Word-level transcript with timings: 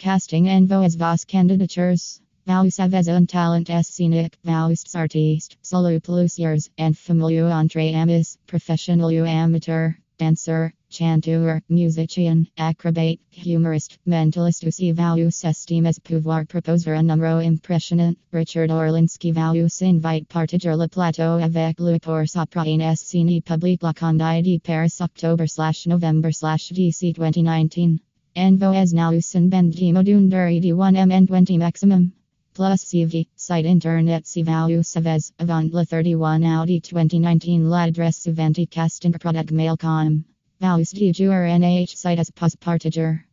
Casting 0.00 0.48
envoys 0.48 0.94
vos 0.94 1.26
candidatures. 1.26 2.22
Vaus 2.46 2.78
avez 2.78 3.06
un 3.06 3.26
talent 3.26 3.68
scenic, 3.84 4.34
vaus 4.42 4.82
artiste, 4.94 5.58
solo 5.60 6.00
plusieurs, 6.00 6.70
and 6.78 6.96
familiar 6.96 7.50
entre 7.50 7.92
amis, 7.92 8.38
professional 8.46 9.10
ou 9.10 9.26
amateur, 9.26 9.94
dancer, 10.18 10.72
chanteur, 10.88 11.60
musician, 11.68 12.46
acrobat, 12.56 13.18
humorist, 13.30 13.98
mentalist 14.06 14.64
aussi 14.64 14.90
vaus 14.90 15.44
estimes 15.44 15.98
pouvoir 15.98 16.46
proposer 16.48 16.96
un 16.96 17.06
numéro 17.06 17.38
impressionnant. 17.38 18.16
Richard 18.32 18.70
Orlinski 18.70 19.32
vaus 19.32 19.82
invite 19.82 20.26
partager 20.30 20.74
le 20.74 20.88
plateau 20.88 21.38
avec 21.38 21.78
lui 21.78 21.98
pour 21.98 22.26
sa 22.26 22.46
prochaine 22.46 22.96
scène 22.96 23.42
publique 23.42 23.82
la 23.82 23.92
Condé 23.92 24.40
de 24.40 24.58
Paris 24.60 24.98
October 25.02 25.46
slash 25.46 25.86
November 25.86 26.32
slash 26.32 26.70
DC 26.70 27.12
2019. 27.12 28.00
Envoys 28.36 28.92
nous 28.92 29.34
un 29.34 29.50
bendimo 29.50 30.04
d'une 30.04 30.28
durée 30.28 30.60
de 30.60 30.72
1 30.72 30.94
m 30.94 31.26
20 31.26 31.58
maximum. 31.58 32.12
Plus 32.54 32.80
CV, 32.80 33.26
site 33.34 33.66
internet 33.66 34.24
si 34.24 34.44
value 34.44 34.82
savez, 34.84 35.32
avant 35.40 35.72
le 35.72 35.84
31 35.84 36.62
Audi 36.62 36.80
2019 36.80 37.68
l'adresse 37.68 38.22
suivante 38.22 38.70
casting 38.70 39.12
product 39.12 39.50
mail 39.50 39.76
com. 39.76 40.24
Vaus 40.60 40.92
de 40.92 41.12
nh 41.12 41.88
site 41.88 42.20
as 42.20 42.30
post 42.30 42.60
partager. 42.60 43.24